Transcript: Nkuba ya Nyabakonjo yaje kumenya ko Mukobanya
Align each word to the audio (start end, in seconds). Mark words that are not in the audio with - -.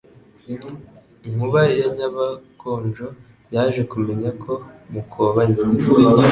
Nkuba 1.31 1.59
ya 1.79 1.87
Nyabakonjo 1.95 3.07
yaje 3.53 3.81
kumenya 3.91 4.29
ko 4.43 4.53
Mukobanya 4.93 5.61